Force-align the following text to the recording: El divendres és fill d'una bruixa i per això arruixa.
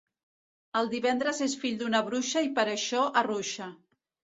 El 0.81 0.89
divendres 0.93 1.43
és 1.49 1.55
fill 1.65 1.79
d'una 1.85 2.03
bruixa 2.11 2.47
i 2.49 2.53
per 2.59 2.69
això 2.77 3.09
arruixa. 3.25 3.75